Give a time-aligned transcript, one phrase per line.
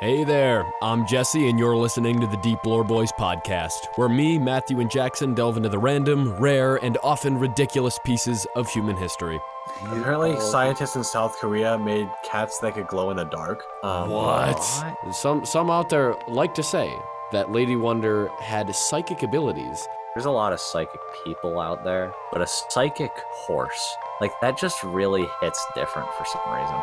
[0.00, 4.38] Hey there, I'm Jesse, and you're listening to the Deep Lore Boys podcast, where me,
[4.38, 9.40] Matthew, and Jackson delve into the random, rare, and often ridiculous pieces of human history.
[9.86, 13.62] Apparently, scientists in South Korea made cats that could glow in the dark.
[13.82, 14.60] Um, What?
[15.12, 16.92] Some some out there like to say
[17.32, 19.88] that Lady Wonder had psychic abilities.
[20.14, 24.82] There's a lot of psychic people out there, but a psychic horse, like that just
[24.82, 26.82] really hits different for some reason.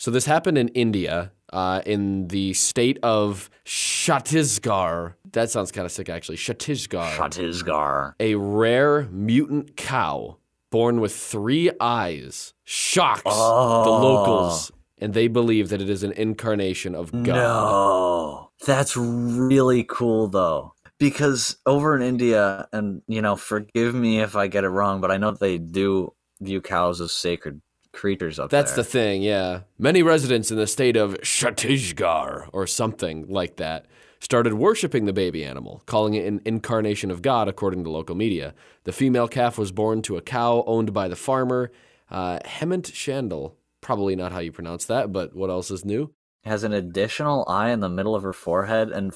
[0.00, 5.12] So this happened in India, uh, in the state of Chhattisgarh.
[5.32, 6.38] That sounds kind of sick, actually.
[6.38, 7.16] Chhattisgarh.
[7.16, 8.14] Chhattisgarh.
[8.18, 10.38] a rare mutant cow
[10.70, 14.00] born with three eyes shocks the Oh.
[14.02, 17.26] locals, and they believe that it is an incarnation of God.
[17.26, 20.72] No, that's really cool though.
[20.98, 25.10] Because over in India, and you know, forgive me if I get it wrong, but
[25.10, 27.60] I know they do view cows as sacred
[27.92, 28.60] creatures up there.
[28.60, 28.84] That's there.
[28.84, 29.60] the thing, yeah.
[29.78, 33.86] Many residents in the state of Chhattisgarh, or something like that,
[34.20, 38.54] started worshiping the baby animal, calling it an incarnation of God, according to local media.
[38.84, 41.70] The female calf was born to a cow owned by the farmer,
[42.10, 43.54] uh, Hemant Shandal.
[43.80, 46.12] Probably not how you pronounce that, but what else is new?
[46.44, 49.12] has an additional eye in the middle of her forehead and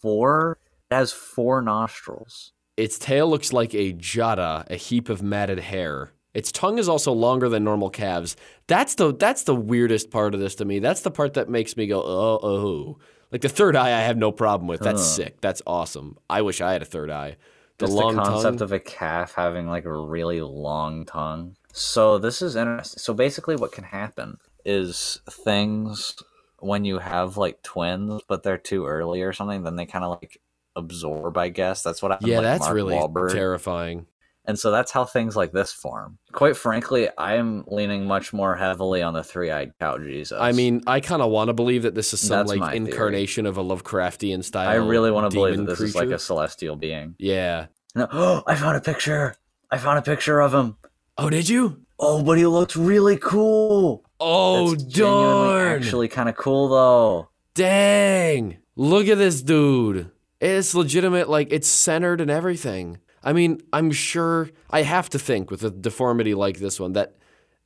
[0.00, 0.58] four
[0.90, 2.52] it has four nostrils.
[2.76, 6.12] Its tail looks like a jada, a heap of matted hair.
[6.36, 8.36] Its tongue is also longer than normal calves.
[8.66, 10.80] That's the that's the weirdest part of this to me.
[10.80, 12.98] That's the part that makes me go, oh, oh.
[13.32, 14.80] Like the third eye, I have no problem with.
[14.80, 15.40] That's sick.
[15.40, 16.18] That's awesome.
[16.28, 17.38] I wish I had a third eye.
[17.78, 18.64] The Just long the concept tongue.
[18.66, 21.56] of a calf having like a really long tongue.
[21.72, 22.98] So this is interesting.
[22.98, 26.16] So basically, what can happen is things
[26.58, 30.10] when you have like twins, but they're too early or something, then they kind of
[30.20, 30.38] like
[30.76, 31.38] absorb.
[31.38, 32.28] I guess that's what happened.
[32.28, 33.32] yeah, like that's Mark really Wahlberg.
[33.32, 34.06] terrifying.
[34.46, 36.18] And so that's how things like this form.
[36.32, 40.38] Quite frankly, I am leaning much more heavily on the three-eyed cow Jesus.
[40.40, 42.72] I mean, I kind of want to believe that this is some That's like my
[42.72, 42.86] theory.
[42.86, 44.68] incarnation of a Lovecraftian style.
[44.68, 47.16] I really want to believe that this is like a celestial being.
[47.18, 47.66] Yeah.
[47.94, 49.34] No, oh, I found a picture.
[49.70, 50.76] I found a picture of him.
[51.18, 51.80] Oh, did you?
[51.98, 54.04] Oh, but he looked really cool.
[54.20, 55.82] Oh, That's darn!
[55.82, 57.28] Actually, kind of cool though.
[57.54, 58.58] Dang!
[58.76, 60.10] Look at this dude.
[60.40, 62.98] It's legitimate, like it's centered and everything.
[63.26, 67.16] I mean, I'm sure I have to think with a deformity like this one that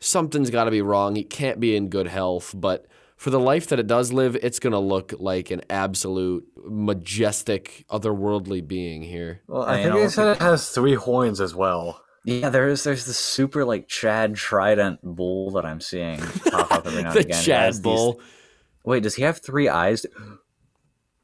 [0.00, 1.16] something's got to be wrong.
[1.16, 4.59] It can't be in good health, but for the life that it does live, it's
[4.59, 9.43] going to look like an absolute majestic, otherworldly being here.
[9.47, 12.03] Well, And, I think know, they said it has three horns as well.
[12.25, 12.82] Yeah, there is.
[12.84, 16.19] There's this super like Chad Trident bull that I'm seeing
[16.50, 17.28] pop up every now and the again.
[17.28, 18.20] He has Chad these- Bull.
[18.84, 20.06] Wait, does he have three eyes?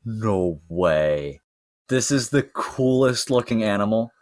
[0.05, 1.41] No way.
[1.89, 4.13] This is the coolest looking animal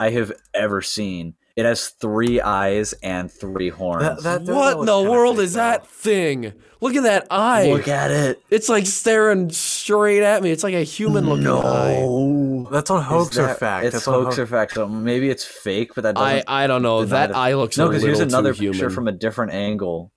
[0.00, 1.34] I have ever seen.
[1.56, 4.02] It has three eyes and three horns.
[4.02, 6.52] That- that- that What in the world fake, is that thing?
[6.80, 7.70] Look at that eye.
[7.70, 8.40] Look at it.
[8.48, 10.50] it's like staring straight at me.
[10.52, 12.00] It's like a human looking eye.
[12.00, 12.68] no.
[12.70, 13.84] That's on hoax Is or fact.
[13.86, 14.72] It's That's on hoax ho- or fact.
[14.74, 16.48] So maybe it's fake, but that I, doesn't.
[16.48, 17.04] I don't know.
[17.04, 18.72] That that- eye looks no, a because here's another too human.
[18.78, 20.12] picture from a different angle.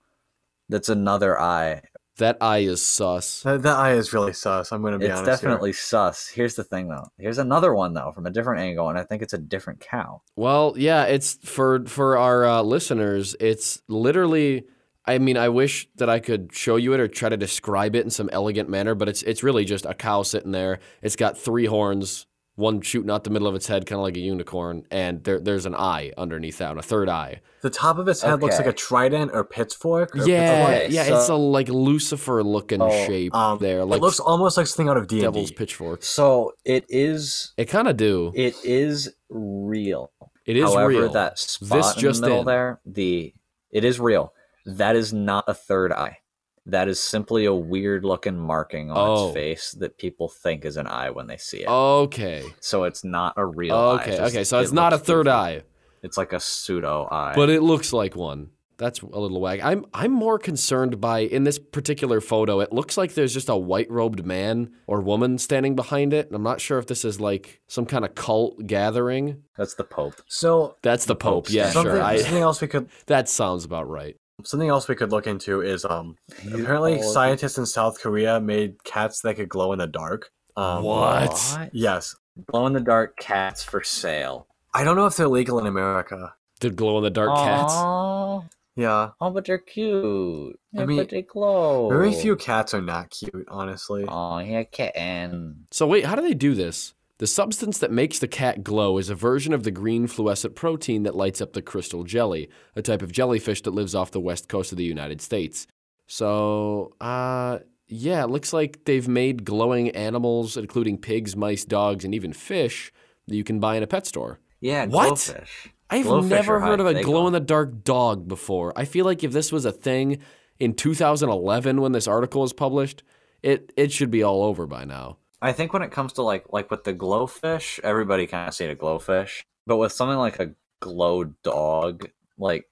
[0.70, 1.82] That's another eye.
[2.18, 3.42] That eye is sus.
[3.42, 4.72] That, that eye is really sus.
[4.72, 5.40] I'm gonna be It's honest.
[5.42, 5.50] here.
[5.50, 6.28] definitely sus.
[6.28, 7.08] Here's the thing, though.
[7.18, 10.22] Here's another one though from a different angle, and I think it's a different cow.
[10.36, 13.34] Well, yeah, it's for for our uh, listeners.
[13.40, 14.64] It's literally.
[15.06, 18.04] I mean, I wish that I could show you it or try to describe it
[18.04, 20.78] in some elegant manner, but it's it's really just a cow sitting there.
[21.02, 22.26] It's got three horns,
[22.56, 25.40] one shooting out the middle of its head, kind of like a unicorn, and there
[25.40, 27.40] there's an eye underneath that, one, a third eye.
[27.62, 30.14] The top of its head looks like a trident or pitchfork.
[30.14, 34.02] Or Yeah, Okay, yeah, it's a like Lucifer looking Oh, shape Um, there, like it
[34.02, 36.02] looks almost like something out of D and devil's pitchfork.
[36.04, 37.52] So it is.
[37.56, 38.32] It kind of do.
[38.34, 40.12] It is real.
[40.46, 41.12] It is However, real.
[41.12, 42.46] that spot This in just the middle in.
[42.46, 43.34] there, the
[43.70, 44.32] it is real.
[44.66, 46.18] That is not a third eye.
[46.66, 49.26] That is simply a weird looking marking on Oh.
[49.26, 51.68] its face that people think is an eye when they see it.
[51.68, 52.44] okay.
[52.60, 53.94] So it's not a real eye.
[54.02, 54.18] Okay.
[54.20, 54.44] Okay.
[54.44, 55.34] So it's it not a third goofy.
[55.34, 55.62] eye.
[56.02, 57.32] It's like a pseudo eye.
[57.36, 58.50] but it looks like one.
[58.76, 59.60] That's a little wag.
[59.60, 62.58] I'm I'm more concerned by in this particular photo.
[62.60, 66.26] It looks like there's just a white robed man or woman standing behind it.
[66.26, 69.42] And I'm not sure if this is like some kind of cult gathering.
[69.56, 70.14] that's the Pope.
[70.26, 71.44] So That's the Pope.
[71.44, 72.02] Pope's Yeah, something, sure.
[72.02, 74.16] I, something else we could that sounds about right.
[74.42, 76.16] Something else we could look into is um
[76.52, 80.30] apparently Oh, scientists in South Korea made cats that could glow in the dark.
[80.56, 81.70] Um, What?
[81.72, 82.16] Yes.
[82.46, 84.48] Glow in the dark cats for sale.
[84.72, 86.34] I don't know if they're legal in America.
[86.60, 87.72] The glow in the dark cats.
[87.74, 88.42] Aw.
[88.76, 89.10] Yeah.
[89.20, 90.58] Oh, but they're cute.
[90.76, 91.88] I mean, but they glow.
[91.88, 94.04] Very few cats are not cute, honestly.
[94.08, 95.66] Oh, yeah, kitten.
[95.70, 96.92] So wait, how do they do this?
[97.18, 101.04] The substance that makes the cat glow is a version of the green fluorescent protein
[101.04, 104.48] that lights up the crystal jelly, a type of jellyfish that lives off the west
[104.48, 105.68] coast of the United States.
[106.08, 112.14] So, uh, yeah, it looks like they've made glowing animals, including pigs, mice, dogs, and
[112.14, 112.92] even fish,
[113.28, 114.40] that you can buy in a pet store.
[114.60, 115.14] Yeah, What?
[115.14, 115.68] glowfish.
[115.90, 118.72] I've Glowfish never heard of a glow in the dark dog before.
[118.74, 120.18] I feel like if this was a thing
[120.58, 123.02] in 2011 when this article was published,
[123.42, 125.18] it it should be all over by now.
[125.44, 128.70] I think when it comes to like like with the glowfish, everybody kind of seen
[128.70, 132.08] a glowfish, but with something like a glow dog,
[132.38, 132.68] like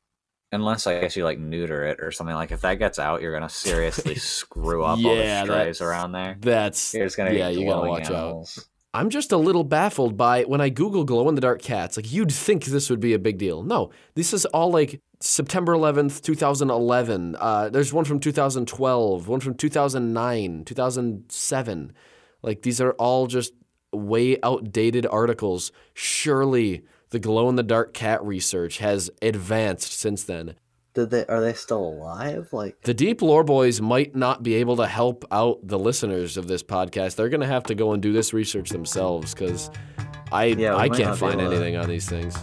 [0.53, 3.33] unless I guess you like neuter it or something like if that gets out, you're
[3.33, 6.37] gonna seriously screw up all Yeah, the that's- strays around there.
[6.41, 8.15] That's You're just gonna yeah, you gotta watch out.
[8.15, 8.69] animals.
[8.95, 11.97] I'm just a little baffled by when I Google glow in the dark cats.
[11.97, 13.63] Like you'd think this would be a big deal.
[13.63, 17.37] No, this is all like September 11th, 2011.
[17.39, 21.93] Uh, there's one from 2012, one from 2009, 2007.
[22.43, 23.53] Like these are all just
[23.93, 25.73] way outdated articles.
[25.95, 30.55] Surely the glow in the dark cat research has advanced since then.
[30.95, 32.49] Did they are they still alive?
[32.53, 36.49] Like The Deep Lore Boys might not be able to help out the listeners of
[36.49, 37.17] this podcast.
[37.17, 39.71] They're going to have to go and do this research themselves because
[40.31, 42.37] I Yeah, I can't find anything on these things.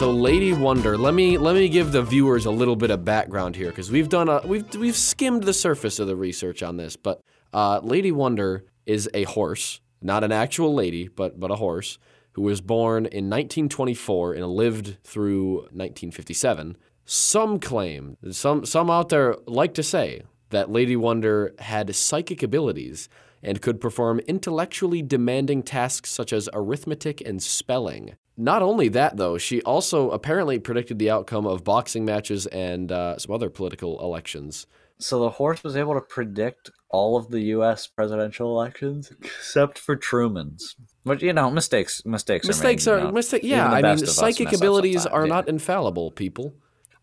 [0.00, 3.54] So Lady Wonder, let me let me give the viewers a little bit of background
[3.54, 6.96] here because we've done a we've we've skimmed the surface of the research on this,
[6.96, 7.20] but
[7.52, 11.98] uh, Lady Wonder is a horse, not an actual lady, but but a horse
[12.32, 16.78] who was born in 1924 and lived through 1957.
[17.04, 23.10] Some claim, some some out there like to say that Lady Wonder had psychic abilities
[23.42, 28.14] and could perform intellectually demanding tasks such as arithmetic and spelling.
[28.36, 33.18] Not only that, though, she also apparently predicted the outcome of boxing matches and uh,
[33.18, 34.66] some other political elections.
[34.98, 37.86] so the horse was able to predict all of the U.S.
[37.86, 40.76] presidential elections except for Truman's.
[41.04, 43.12] But you know, mistakes, mistakes, Mistakes made, are you know.
[43.12, 43.42] mistake.
[43.44, 45.34] Yeah, I mean, best of us psychic abilities are yeah.
[45.34, 46.52] not infallible, people.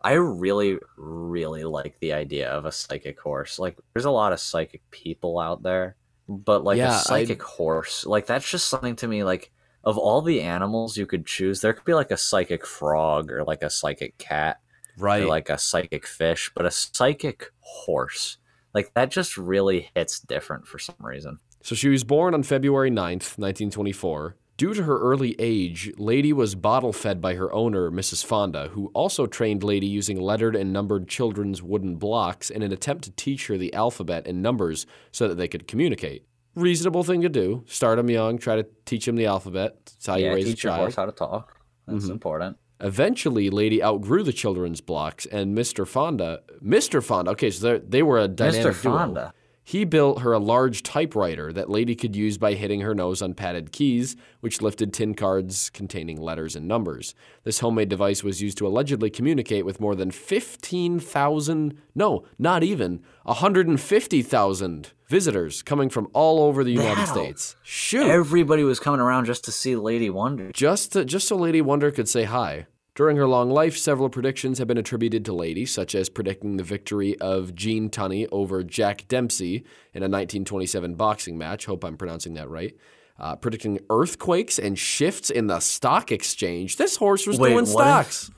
[0.00, 3.58] I really, really like the idea of a psychic horse.
[3.58, 5.96] Like, there's a lot of psychic people out there,
[6.28, 9.24] but like Yeah, a psychic horse, like that's just something to me.
[9.24, 9.50] Like,
[9.84, 13.44] of all the animals you could choose, there could be like a psychic frog or
[13.44, 14.60] like a psychic cat
[14.98, 15.22] Right.
[15.22, 18.38] or like a psychic fish, but a psychic horse,
[18.74, 21.38] like that just really hits different for some reason.
[21.62, 24.36] So she was born on February 9th, 1924.
[24.58, 28.24] Due to her early age, Lady was bottle fed by her owner, Mrs.
[28.24, 33.04] Fonda, who also trained Lady using lettered and numbered children's wooden blocks in an attempt
[33.04, 36.24] to teach her the alphabet and numbers so that they could communicate.
[36.56, 37.62] Reasonable thing to do.
[37.68, 39.76] Start them young, try to teach them the alphabet.
[39.86, 41.56] That's how yeah, you raise a teach your horse how to talk.
[41.86, 42.10] That's Mhm.
[42.10, 42.56] important.
[42.80, 45.86] Eventually, Lady outgrew the children's blocks, and Mr.
[45.86, 47.00] Fonda, Mr.
[47.00, 48.82] Fonda, okay, so they were a dynamic Mr.
[48.82, 49.32] duo.
[49.68, 53.34] He built her a large typewriter that Lady could use by hitting her nose on
[53.34, 57.14] padded keys, which lifted tin cards containing letters and numbers.
[57.44, 63.02] This homemade device was used to allegedly communicate with more than 15,000, no, not even,
[63.24, 67.04] 150,000 visitors coming from all over the United Wow.
[67.12, 67.54] States.
[67.62, 68.06] Shoot.
[68.08, 70.50] Everybody was coming around just to see Lady Wonder.
[70.50, 72.66] just to, just so Lady Wonder could say hi.
[72.98, 76.64] During her long life, several predictions have been attributed to Lady, such as predicting the
[76.64, 79.58] victory of Gene Tunney over Jack Dempsey
[79.94, 81.66] in a 1927 boxing match.
[81.66, 82.74] Hope I'm pronouncing that right.
[83.16, 86.76] Uh, predicting earthquakes and shifts in the stock exchange.
[86.76, 88.30] This horse was Wait, doing what if- stocks.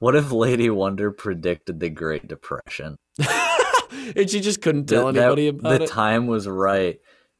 [0.00, 2.96] What if Lady Wonder predicted the Great Depression?
[4.16, 5.78] and she just couldn't tell Th- that- anybody about the it.
[5.82, 6.98] The time was right.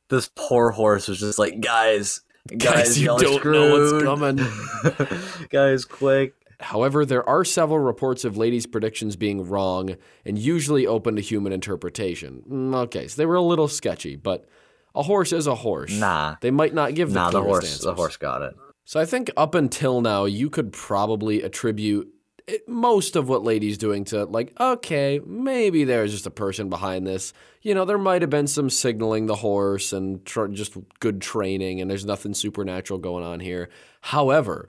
[0.08, 5.48] This poor horse was just like, guys, guys, Guys, you don't know what's coming.
[5.50, 6.34] guys, quick!
[6.60, 11.52] However, there are several reports of ladies' predictions being wrong and usually open to human
[11.52, 12.42] interpretation.
[12.48, 14.46] Mm, Okay, so they were a little sketchy, but
[14.94, 15.92] a horse is a horse.
[15.98, 17.80] Nah, They might not give the nah, the horse, answers.
[17.80, 18.54] the horse got it.
[18.84, 22.08] So I think up until now, you could probably attribute
[22.46, 27.06] it, most of what ladies doing to like, okay, maybe there's just a person behind
[27.06, 27.32] this.
[27.62, 31.80] You know, there might have been some signaling the horse and tr- just good training,
[31.80, 33.70] and there's nothing supernatural going on here.
[34.02, 34.68] However,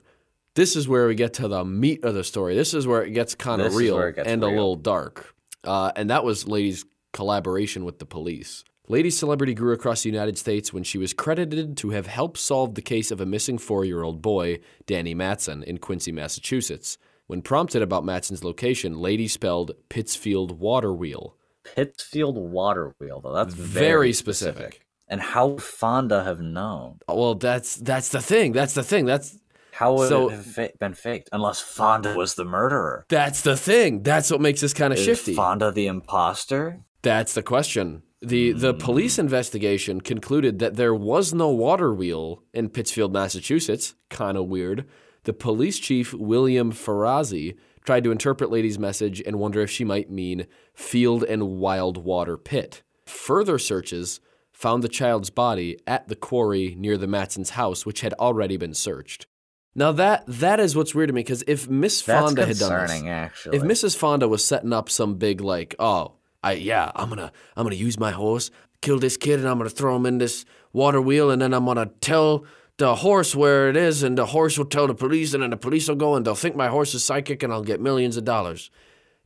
[0.56, 2.56] this is where we get to the meat of the story.
[2.56, 5.34] This is where it gets kind of real where it gets and a little dark.
[5.62, 8.64] Uh, and that was Lady's collaboration with the police.
[8.88, 12.74] Lady's celebrity grew across the United States when she was credited to have helped solve
[12.74, 16.98] the case of a missing four year old boy, Danny Matson, in Quincy, Massachusetts.
[17.26, 21.36] When prompted about Matson's location, Lady spelled Pittsfield Water Wheel.
[21.64, 23.34] Pittsfield Water Wheel, though.
[23.34, 24.86] That's Very very, specific.
[25.08, 27.00] And how Fonda have known?
[27.08, 28.52] Well, that's that's the thing.
[28.52, 29.04] That's the thing.
[29.04, 29.38] That's
[29.76, 31.28] How would So- it have fa- been faked?
[31.32, 33.04] Unless Fonda was the murderer.
[33.08, 34.02] that's the thing.
[34.02, 35.34] That's what makes this kind of Is shifty.
[35.34, 36.80] Fonda the imposter?
[37.02, 38.02] That's the question.
[38.22, 38.78] The the Hmm.
[38.78, 43.94] police investigation concluded that there was no water wheel in Pittsfield, Massachusetts.
[44.10, 44.86] Kind of weird.
[45.24, 50.08] the police chief, William Ferrazzi tried to interpret Lady's message and wonder if she might
[50.08, 52.82] mean field and wild water pit.
[53.06, 54.20] Further searches
[54.52, 58.72] found the child's body at the quarry near the Matson's house, which had already been
[58.72, 59.26] searched.
[59.76, 63.02] Now that that is what's weird to me because if Miss Fonda had done this,
[63.04, 63.58] actually.
[63.58, 63.94] if Mrs.
[63.94, 68.00] Fonda was setting up some big like, oh, I yeah, I'm gonna I'm gonna use
[68.00, 71.42] my horse, kill this kid, and I'm gonna throw him in this water wheel, and
[71.42, 72.46] then I'm gonna tell
[72.78, 75.58] the horse where it is, and the horse will tell the police, and then the
[75.58, 78.24] police will go, and they'll think my horse is psychic, and I'll get millions of
[78.24, 78.70] dollars.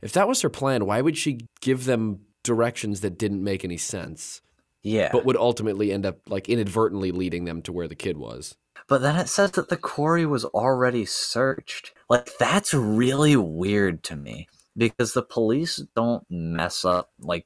[0.01, 3.77] If that was her plan, why would she give them directions that didn't make any
[3.77, 4.41] sense,
[4.83, 5.09] yeah.
[5.13, 8.57] but would ultimately end up like inadvertently leading them to where the kid was?
[8.91, 11.93] But then it says that the quarry was already searched.
[12.09, 17.09] Like that's really weird to me because the police don't mess up.
[17.17, 17.45] Like,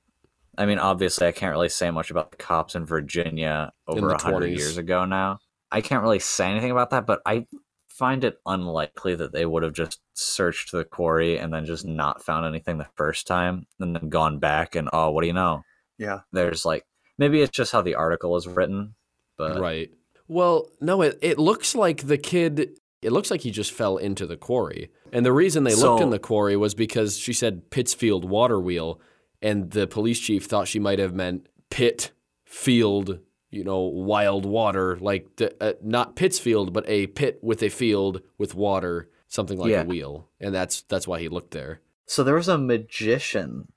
[0.58, 4.20] I mean, obviously, I can't really say much about the cops in Virginia over a
[4.20, 4.58] hundred 20s.
[4.58, 5.38] years ago now.
[5.72, 7.46] I can't really say anything about that, but I
[7.90, 12.24] find it unlikely that they would have just searched the quarry and then just not
[12.24, 15.62] found anything the first time and then gone back and oh, what do you know?
[16.00, 16.22] Yeah.
[16.32, 16.88] There's like
[17.20, 18.96] maybe it's just how the article is written,
[19.38, 19.92] but Right.
[20.28, 24.26] Well, no, it, it looks like the kid, it looks like he just fell into
[24.26, 24.90] the quarry.
[25.12, 29.00] And the reason they looked in the quarry was because she said Pittsfield water wheel,
[29.42, 32.12] and the police chief thought she might have meant pit
[32.44, 33.20] field,
[33.52, 38.22] you know, wild water, like the, uh, not Pittsfield, but a pit with a field
[38.38, 39.84] with water, something like Yeah.
[39.84, 40.30] a wheel.
[40.40, 41.82] And that's that's why he looked there.
[42.08, 43.68] So there was a magician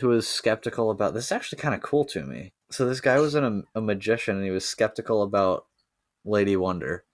[0.00, 1.26] who was skeptical about this.
[1.26, 2.52] Is actually kind of cool to me.
[2.70, 5.66] So this guy was an, a magician, and he was skeptical about
[6.24, 7.04] Lady Wonder,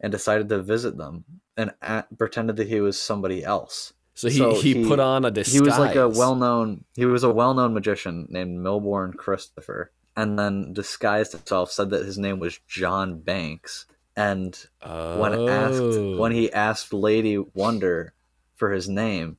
[0.00, 1.24] and decided to visit them
[1.56, 3.92] and a pretended that he was somebody else.
[4.14, 5.54] So he, So he, he- put on a disguise.
[5.54, 6.84] He was like a well-known.
[6.94, 12.16] He was a well-known magician named Milbourne Christopher, and then disguised himself, said that his
[12.18, 13.86] name was John Banks,
[14.16, 16.16] and when asked Oh.
[16.16, 18.14] when he asked Lady Wonder
[18.54, 19.36] for his name,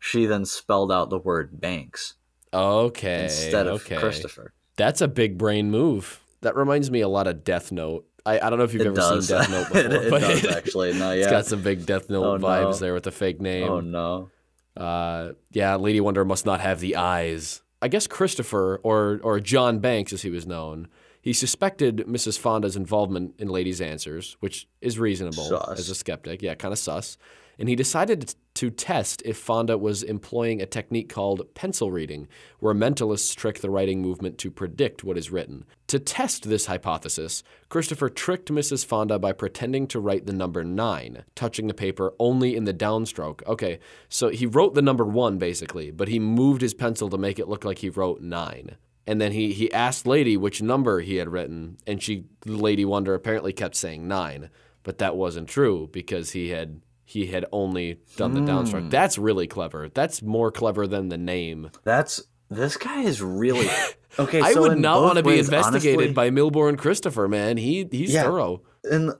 [0.00, 2.14] she then spelled out the word Banks
[2.52, 3.96] okay instead of okay.
[3.98, 4.52] Christopher.
[4.76, 6.20] That's a big brain move.
[6.42, 8.06] That reminds me a lot of Death Note.
[8.26, 9.28] I, I don't know if you've It ever does.
[9.28, 10.92] seen Death Note before, it, but does actually.
[10.94, 11.30] No, it's yeah.
[11.30, 12.46] got some big Death Note Oh, no.
[12.46, 13.68] vibes there with the fake name.
[13.68, 14.30] oh no.
[14.76, 17.62] Uh, yeah, Lady Wonder must not have the eyes.
[17.80, 20.88] I guess Christopher or or John Banks, as he was known,
[21.22, 22.38] he suspected Mrs.
[22.38, 25.78] Fonda's involvement in Lady's answers, which is reasonable Sus.
[25.78, 26.42] as a skeptic.
[26.42, 27.16] Yeah, kind of sus.
[27.58, 32.26] And he decided to test if Fonda was employing a technique called pencil reading,
[32.58, 35.64] where mentalists trick the writing movement to predict what is written.
[35.88, 38.84] To test this hypothesis, Christopher tricked Mrs.
[38.84, 43.46] Fonda by pretending to write the number nine, touching the paper only in the downstroke.
[43.46, 47.38] Okay, so he wrote the number one basically, but he moved his pencil to make
[47.38, 48.76] it look like he wrote nine.
[49.06, 53.14] And then he, he asked Lady which number he had written, and she, Lady Wonder,
[53.14, 54.50] apparently kept saying nine,
[54.82, 58.48] but that wasn't true because he had he had only done the Hmm.
[58.48, 58.90] downstroke.
[58.90, 59.88] That's really clever.
[59.88, 61.70] That's more clever than the name.
[61.84, 62.20] That's
[62.50, 63.68] this guy is really
[64.18, 64.40] okay.
[64.40, 67.28] I so would in not both want to be ways, investigated honestly, by Milbourne Christopher,
[67.28, 67.56] man.
[67.56, 68.24] He he's Yeah.
[68.24, 68.62] thorough.
[68.84, 69.12] And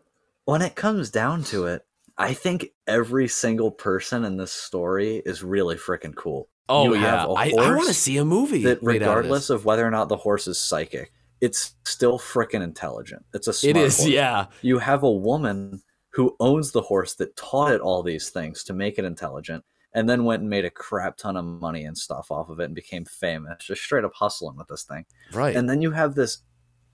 [0.45, 1.87] when it comes down to it,
[2.19, 6.49] I think every single person in this story is really freaking cool.
[6.69, 8.62] Oh You yeah, I, I, want to see a movie.
[8.64, 12.62] That out of regardless of whether or not the horse is psychic, it's still freaking
[12.62, 13.25] intelligent.
[13.35, 14.09] It's a smart it is, horse.
[14.09, 14.47] yeah.
[14.62, 15.83] You have a woman
[16.16, 20.08] who owns the horse that taught it all these things to make it intelligent, and
[20.08, 22.75] then went and made a crap ton of money and stuff off of it and
[22.75, 25.04] became famous, just straight up hustling with this thing.
[25.35, 25.54] Right.
[25.54, 26.38] And then you have this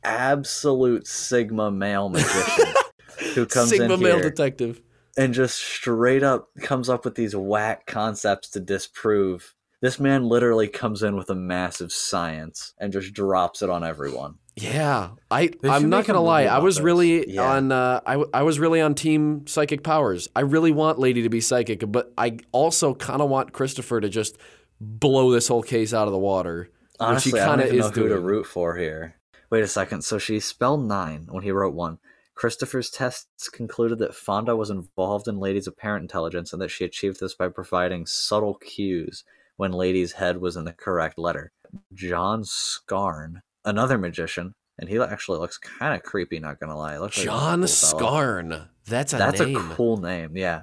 [0.03, 2.75] absolute Sigma male magician
[3.35, 3.79] who comes in.
[3.79, 4.83] Sigma in male detective.
[5.17, 9.55] and just straight up comes up with these whack concepts to disprove.
[9.81, 14.35] This man literally comes in with a massive science and just drops it on everyone.
[14.57, 16.43] Yeah, I They I'm not gonna lie.
[16.45, 16.85] I was this.
[16.85, 17.43] really Yeah.
[17.55, 17.73] on.
[17.73, 20.29] Uh, I w- I was really on team psychic powers.
[20.37, 24.09] I really want Lady to be psychic, but I also kind of want Christopher to
[24.11, 24.37] just
[24.81, 26.69] blow this whole case out of the water.
[27.01, 29.17] Honestly, which he I don't kind of even is know who to root for here.
[29.51, 30.03] Wait a second.
[30.05, 31.99] So she spelled nine when he wrote one.
[32.35, 37.21] Christopher's tests concluded that Fonda was involved in Lady's apparent intelligence and that she achieved
[37.21, 39.25] this by providing subtle cues
[39.57, 41.53] when Lady's head was in the correct letter.
[41.93, 46.99] John Scarne, another magician, and he actually looks kind of creepy, not gonna lie.
[46.99, 48.01] Looks like a John cool fella.
[48.01, 48.69] Scarne.
[48.87, 49.57] That's a That's name.
[49.57, 50.63] a cool name, yeah.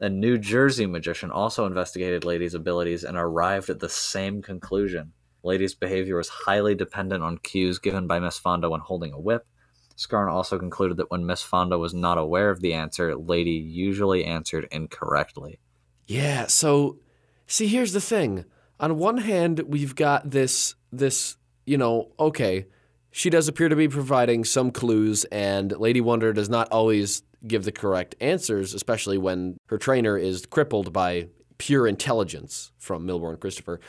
[0.00, 5.12] A New Jersey magician also investigated Lady's abilities and arrived at the same conclusion.
[5.42, 9.46] Lady's behavior was highly dependent on cues given by Miss Fonda when holding a whip.
[9.96, 14.24] Scarne also concluded that when Miss Fonda was not aware of the answer, Lady usually
[14.24, 15.60] answered incorrectly.
[16.06, 16.98] Yeah, so
[17.46, 18.44] see here's the thing.
[18.80, 21.36] On one hand, we've got this this,
[21.66, 22.66] you know, okay,
[23.10, 27.64] she does appear to be providing some clues and Lady Wonder does not always give
[27.64, 31.28] the correct answers, especially when her trainer is crippled by
[31.58, 33.80] pure intelligence from Milbourne Christopher.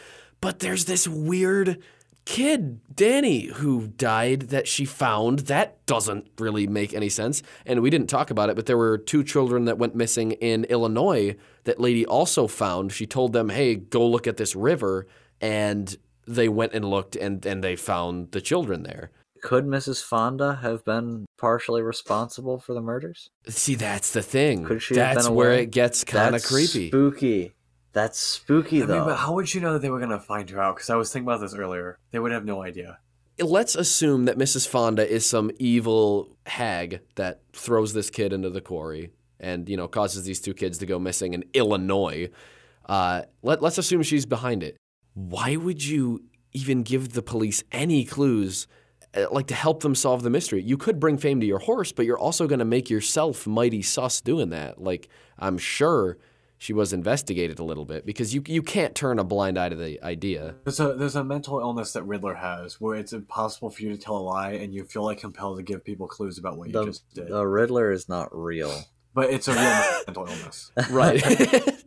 [0.42, 1.82] But there's this weird
[2.26, 5.40] kid, Danny, who died that she found.
[5.40, 7.42] That doesn't really make any sense.
[7.66, 10.66] And we didn't talk about it, but there were two children that went missing in
[10.66, 12.92] Illinois that lady also found.
[12.92, 15.08] She told them, hey, go look at this river.
[15.40, 15.96] And
[16.28, 19.12] they went and looked and, and they found the children there.
[19.42, 20.04] Could Mrs.
[20.04, 23.30] Fonda have been partially responsible for the murders?
[23.48, 24.64] See, that's the thing.
[24.66, 26.88] Could she have been where it gets kind of creepy.
[26.88, 27.54] Spooky.
[27.94, 28.96] That's spooky I though.
[28.96, 30.76] mean, but how would you know that they were gonna find her out?
[30.76, 31.98] Because I was thinking about this earlier.
[32.12, 32.98] They would have no idea.
[33.40, 34.68] Let's assume that Mrs.
[34.68, 39.88] Fonda is some evil hag that throws this kid into the quarry and you know
[39.88, 42.30] causes these two kids to go missing in Illinois.
[42.86, 44.78] Uh, let, let's assume she's behind it.
[45.16, 48.68] Why would you even give the police any clues,
[49.16, 50.62] uh, like to help them solve the mystery?
[50.62, 53.82] You could bring fame to your horse, but you're also going to make yourself mighty
[53.82, 54.82] sus doing that.
[54.82, 56.18] Like I'm sure
[56.58, 59.76] she was investigated a little bit because you you can't turn a blind eye to
[59.76, 60.56] the idea.
[60.66, 63.98] There's a there's a mental illness that Riddler has where it's impossible for you to
[63.98, 66.74] tell a lie and you feel like compelled to give people clues about what you
[66.74, 67.30] the, just did.
[67.30, 68.84] the Riddler is not real.
[69.14, 70.72] But it's a real mental illness.
[70.90, 71.24] Right.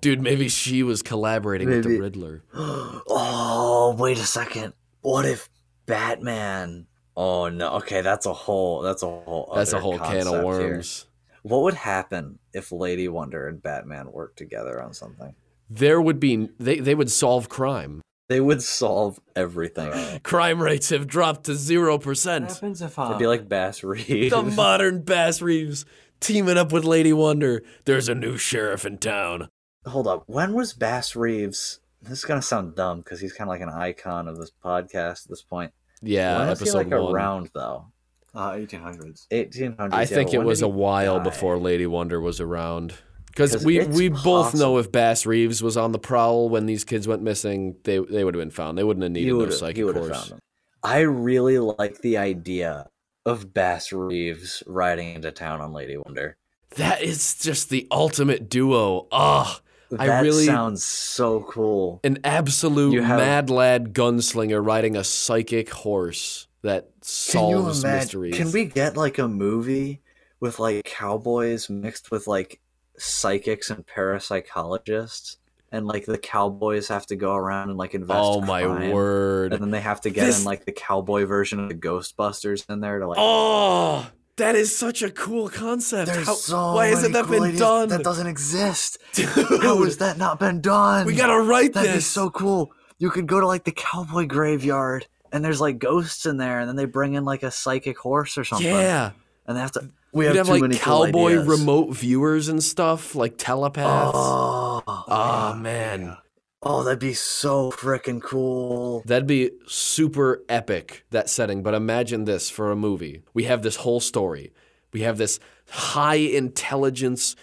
[0.00, 2.42] Dude, maybe she was collaborating with the Riddler.
[2.54, 4.72] oh, wait a second.
[5.02, 5.48] What if
[5.86, 6.86] Batman?
[7.16, 7.74] Oh no.
[7.76, 8.80] Okay, that's a whole.
[8.82, 9.52] That's a whole.
[9.54, 10.44] That's a whole can concept of here.
[10.44, 11.06] worms.
[11.42, 15.34] What would happen if Lady Wonder and Batman worked together on something?
[15.68, 18.02] There would be they they would solve crime.
[18.28, 20.20] They would solve everything.
[20.22, 22.48] Crime rates have dropped to zero What percent.
[22.48, 24.30] happens if uh, It'd be like Bass Reeves.
[24.30, 25.84] The modern Bass Reeves
[26.20, 27.62] teaming up with Lady Wonder.
[27.84, 29.48] There's a new sheriff in town.
[29.86, 30.24] Hold up.
[30.26, 31.80] When was Bass Reeves?
[32.02, 35.24] This is gonna sound dumb because he's kind of like an icon of this podcast
[35.24, 35.72] at this point.
[36.02, 37.14] Yeah, when was he like one.
[37.14, 37.86] around though?
[38.34, 39.26] uh, 1800s?
[39.28, 39.92] 1800s.
[39.92, 41.24] I yeah, think but it was a while die?
[41.24, 42.94] before Lady Wonder was around.
[43.26, 47.06] Because we, we both know if Bass Reeves was on the prowl when these kids
[47.06, 48.76] went missing, they they would have been found.
[48.76, 49.58] They wouldn't have He needed no would have.
[49.58, 50.38] psychic He would have found him.
[50.82, 52.88] I really like the idea
[53.30, 56.36] of Bass Reeves riding into town on Lady Wonder.
[56.76, 59.06] That is just the ultimate duo.
[59.12, 59.60] Ugh.
[59.98, 62.00] I That really- sounds so cool.
[62.04, 67.98] An absolute have- mad lad gunslinger riding a psychic horse that Can solves imagine?
[67.98, 68.36] mysteries.
[68.36, 70.00] Can we get like a movie
[70.38, 72.60] with like cowboys mixed with like
[72.98, 75.36] psychics and parapsychologists,
[75.72, 78.18] and like the cowboys have to go around and like invest.
[78.20, 79.52] Oh my crime, word.
[79.52, 82.68] And then they have to get This- in like the cowboy version of the Ghostbusters
[82.68, 83.18] in there to like.
[83.20, 86.10] Oh, that is such a cool concept.
[86.10, 87.88] How- so why hasn't that cool been ideas done?
[87.90, 88.98] That doesn't exist.
[89.12, 91.06] Dude, How has that not been done?
[91.06, 92.06] we gotta write That'd be this.
[92.06, 92.72] so cool.
[92.98, 96.68] You could go to like the cowboy graveyard and there's like ghosts in there, and
[96.68, 98.66] then they bring in like a psychic horse or something.
[98.66, 99.12] yeah.
[99.46, 99.90] and they have to.
[100.12, 101.46] We We'd have, have, too like many cool cowboy ideas.
[101.46, 104.10] remote viewers and stuff, like telepaths.
[104.12, 106.16] Oh, Oh, man.
[106.62, 109.02] oh, that'd be so freaking cool.
[109.06, 111.62] That'd be super epic, that setting.
[111.62, 113.22] But imagine this for a movie.
[113.34, 114.52] We have this whole story.
[114.92, 115.38] We have this
[115.68, 117.36] high intelligence,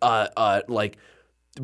[0.00, 0.96] uh, uh, like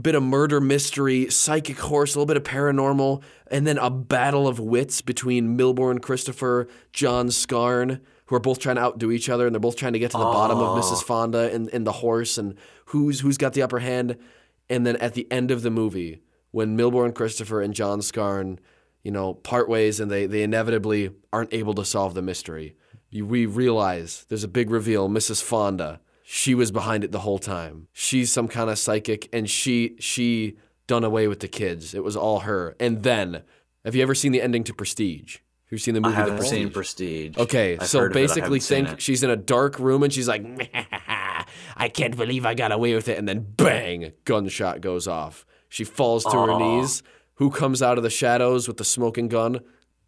[0.00, 4.46] bit of murder mystery, psychic horse, a little bit of paranormal, and then a battle
[4.46, 9.46] of wits between Milbourne Christopher, John Scarne, who are both trying to outdo each other,
[9.46, 11.02] and they're both trying to get to the bottom of Mrs.
[11.02, 12.54] Fonda and, and the horse, and
[12.86, 14.16] who's who's got the upper hand.
[14.70, 18.58] And then at the end of the movie, when Milbourne Christopher and John Scarne,
[19.02, 22.76] you know, part ways and they, they inevitably aren't able to solve the mystery,
[23.10, 25.08] you, we realize there's a big reveal.
[25.08, 25.42] Mrs.
[25.42, 27.88] Fonda, she was behind it the whole time.
[27.92, 30.56] She's some kind of psychic, and she she
[30.86, 31.92] done away with the kids.
[31.94, 32.76] It was all her.
[32.78, 33.42] And then,
[33.84, 35.34] have you ever seen the ending to Prestige?
[35.36, 36.58] Have you seen the movie The haven't Prestige?
[36.58, 37.36] seen Prestige.
[37.38, 40.42] Okay, I've so basically, think she's in a dark room and she's like,
[41.80, 45.44] "I can't believe I got away with it," and then bang, gunshot goes off.
[45.68, 47.02] She falls to her knees.
[47.36, 49.60] Who comes out of the shadows with the smoking gun?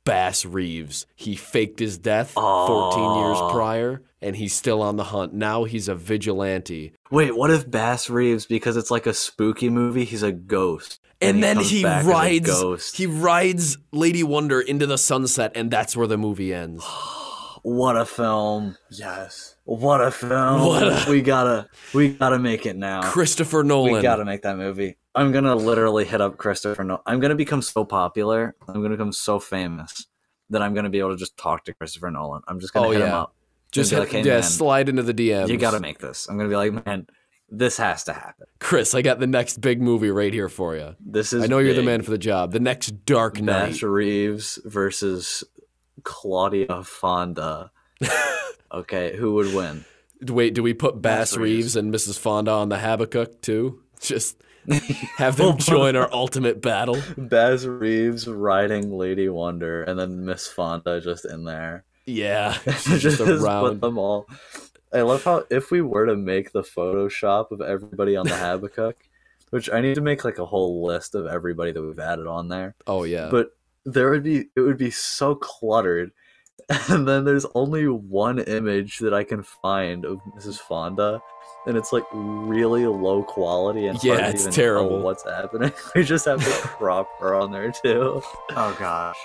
[0.05, 1.07] Bass Reeves.
[1.15, 5.33] He faked his death 14 years prior, and he's still on the hunt.
[5.33, 6.93] Now he's a vigilante.
[7.11, 11.43] Wait, what if Bass Reeves, because it's like a spooky movie, he's a ghost, And,
[11.43, 16.19] then comes he rides he rides Lady Wonder into the sunset, and that's where the
[16.19, 16.85] movie ends.
[17.63, 18.77] What a film!
[18.91, 19.55] Yes.
[19.65, 20.67] What a film!
[20.67, 23.03] What a- We gotta, we gotta make it now.
[23.03, 23.93] Christopher Nolan.
[23.95, 24.97] We gotta make that movie.
[25.15, 27.03] I'm gonna literally hit up Christopher Nolan.
[27.07, 28.57] I'm gonna become so popular.
[28.67, 30.07] I'm gonna become so famous
[30.51, 32.43] that I'm gonna be able to just talk to Christopher Nolan.
[32.49, 33.35] I'm just gonna Oh, hit him up.
[33.71, 35.49] Just hit, like, hey, yeah, man, slide into the DMs.
[35.49, 36.27] You gotta make this.
[36.29, 37.07] I'm gonna be like, man,
[37.49, 38.47] this has to happen.
[38.59, 40.97] Chris, I got the next big movie right here for you.
[40.99, 41.45] This is.
[41.45, 42.53] I know you're the man for the job.
[42.53, 43.71] The next Dark Knight.
[43.71, 45.45] Bash Reeves versus
[46.05, 47.71] Claudia Fonda.
[48.73, 49.85] okay, who would win?
[50.23, 51.77] Wait, do we put Bass, Bass Reeves.
[51.77, 52.19] And Mrs.
[52.19, 53.83] Fonda on the Habakkuk too?
[54.01, 54.43] Just
[55.19, 56.97] have them join our ultimate battle.
[57.17, 61.85] Bass Reeves riding Lady Wonder, and then Miss Fonda just in there.
[62.07, 63.81] Yeah, just just put around.
[63.81, 64.27] them all.
[64.93, 68.97] I love how if we were to make the Photoshop of everybody on the Habakkuk,
[69.51, 72.49] which I need to make like a whole list of everybody that we've added on
[72.49, 73.29] there, Oh yeah.
[73.31, 73.53] but
[73.85, 76.13] there would be it would be so cluttered,
[76.89, 80.59] and then there's only one image that I can find of Mrs.
[80.59, 81.21] Fonda,
[81.67, 85.01] and it's like really low quality and Yeah, it's even terrible.
[85.01, 85.73] What's happening?
[85.95, 88.23] We just have to crop her on there too.
[88.51, 89.19] Oh gosh.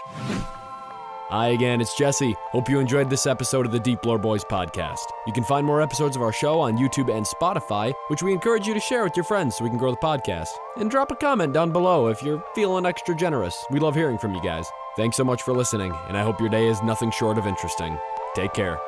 [1.30, 2.38] Hi again, it's Jesse.
[2.54, 5.04] Hope you enjoyed this episode of the Deep Lore Boys podcast.
[5.26, 8.66] You can find more episodes of our show on YouTube and Spotify, which we encourage
[8.66, 10.48] you to share with your friends so we can grow the podcast.
[10.78, 13.66] And drop a comment down below if you're feeling extra generous.
[13.70, 14.70] We love hearing from you guys.
[14.96, 17.98] Thanks so much for listening, and I hope your day is nothing short of interesting.
[18.34, 18.80] Take care.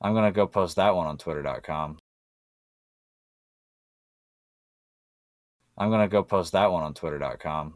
[0.00, 1.98] I'm gonna go post that one on Twitter.com.
[5.76, 7.74] I'm gonna go post that one on Twitter.com.